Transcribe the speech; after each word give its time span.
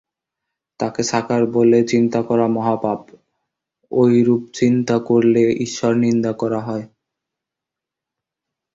তাঁকে 0.79 1.01
সাকার 1.03 1.43
বলে 1.51 1.79
চিন্তা 1.83 2.19
করা 2.21 2.45
মহাপাপ, 2.47 3.01
ঐরূপ 3.91 4.43
চিন্তা 4.53 4.95
করলে 4.99 5.43
ঈশ্বর-নিন্দা 5.57 6.31
করা 6.33 6.59
হয়। 6.59 6.85